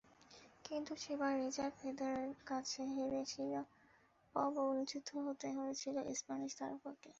কিন্তু 0.65 0.91
সেবার 1.03 1.33
রজার 1.41 1.71
ফেদেরারের 1.79 2.35
কাছে 2.47 2.81
হেরে 2.93 3.21
শিরোপাবঞ্চিত 3.31 5.07
হতে 5.25 5.47
হয়েছিল 5.57 5.95
স্প্যানিশ 6.19 6.51
তারকাকে। 6.59 7.09